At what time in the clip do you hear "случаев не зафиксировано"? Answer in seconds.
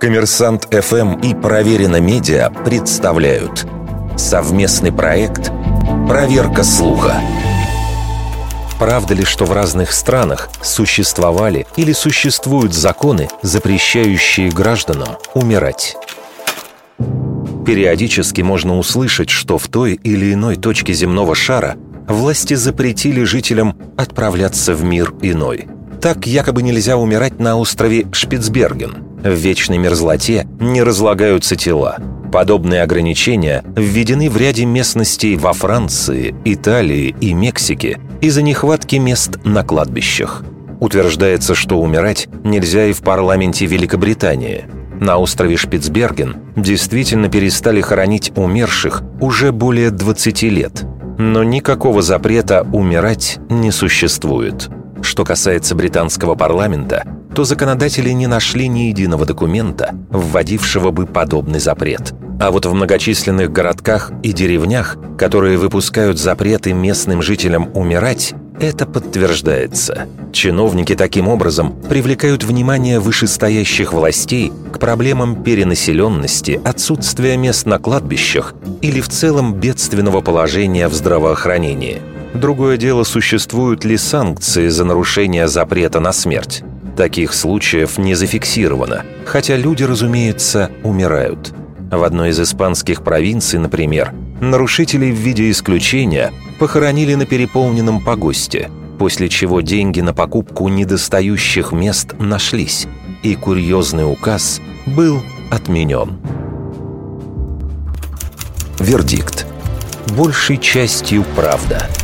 87.32-89.04